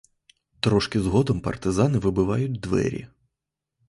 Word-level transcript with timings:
Трошки 0.59 0.99
згодом 1.01 1.41
партизани 1.41 1.97
вибивають 1.99 2.59
двері. 2.59 3.07